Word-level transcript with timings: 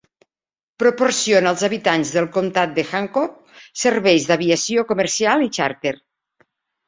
Proporciona 0.83 1.49
als 1.53 1.65
habitants 1.67 2.13
del 2.15 2.29
comtat 2.37 2.73
de 2.79 2.85
Hancock 2.93 3.61
serveis 3.83 4.27
d'aviació 4.31 4.87
comercial 4.93 5.47
i 5.49 5.53
xàrter. 5.59 5.93